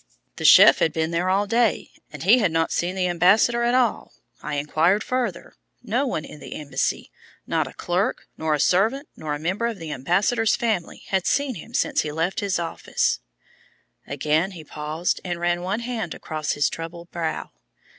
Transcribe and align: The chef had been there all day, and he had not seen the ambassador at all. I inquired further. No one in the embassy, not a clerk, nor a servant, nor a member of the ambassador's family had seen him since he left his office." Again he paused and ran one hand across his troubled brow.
The 0.37 0.45
chef 0.45 0.79
had 0.79 0.93
been 0.93 1.11
there 1.11 1.29
all 1.29 1.45
day, 1.45 1.91
and 2.11 2.23
he 2.23 2.39
had 2.39 2.51
not 2.51 2.71
seen 2.71 2.95
the 2.95 3.05
ambassador 3.07 3.61
at 3.61 3.75
all. 3.75 4.13
I 4.41 4.55
inquired 4.55 5.03
further. 5.03 5.53
No 5.83 6.07
one 6.07 6.25
in 6.25 6.39
the 6.39 6.55
embassy, 6.55 7.11
not 7.45 7.67
a 7.67 7.73
clerk, 7.73 8.25
nor 8.35 8.55
a 8.55 8.59
servant, 8.59 9.09
nor 9.15 9.35
a 9.35 9.39
member 9.39 9.67
of 9.67 9.77
the 9.77 9.91
ambassador's 9.91 10.55
family 10.55 11.03
had 11.09 11.27
seen 11.27 11.53
him 11.53 11.75
since 11.75 12.01
he 12.01 12.11
left 12.11 12.39
his 12.39 12.57
office." 12.57 13.19
Again 14.07 14.53
he 14.53 14.63
paused 14.63 15.21
and 15.23 15.39
ran 15.39 15.61
one 15.61 15.81
hand 15.81 16.15
across 16.15 16.53
his 16.53 16.67
troubled 16.67 17.11
brow. 17.11 17.51